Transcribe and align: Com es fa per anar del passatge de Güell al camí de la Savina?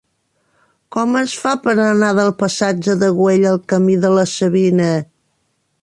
Com 0.95 1.17
es 1.19 1.35
fa 1.41 1.51
per 1.67 1.75
anar 1.83 2.09
del 2.21 2.33
passatge 2.41 2.97
de 3.05 3.13
Güell 3.21 3.47
al 3.53 3.63
camí 3.75 4.01
de 4.07 4.13
la 4.19 4.29
Savina? 4.37 4.91